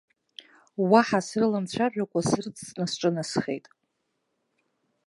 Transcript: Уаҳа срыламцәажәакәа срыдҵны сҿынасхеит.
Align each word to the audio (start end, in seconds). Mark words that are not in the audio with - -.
Уаҳа 0.91 1.19
срыламцәажәакәа 1.27 2.21
срыдҵны 2.29 2.85
сҿынасхеит. 2.91 3.65